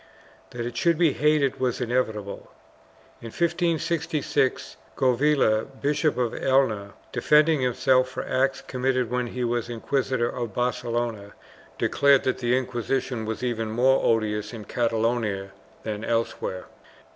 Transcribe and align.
1 0.51 0.63
That 0.63 0.65
it 0.67 0.77
should 0.77 0.97
be 0.97 1.13
hated 1.13 1.59
was 1.59 1.79
inevitable. 1.79 2.49
In 3.21 3.27
1566, 3.27 4.75
Govilla, 4.95 5.67
Bishop 5.79 6.17
of 6.17 6.31
Elna, 6.33 6.93
defending 7.11 7.61
himself 7.61 8.09
for 8.09 8.25
acts 8.25 8.61
committed 8.61 9.11
when 9.11 9.27
he 9.27 9.43
was 9.43 9.69
inquisitor 9.69 10.27
of 10.31 10.55
Barcelona, 10.55 11.33
declared 11.77 12.23
that 12.23 12.39
the 12.39 12.57
Inquisition 12.57 13.25
was 13.27 13.43
even 13.43 13.69
more 13.69 14.03
odious 14.03 14.53
in 14.53 14.65
Catalonia 14.65 15.51
than 15.83 16.03
elsewhere. 16.03 16.65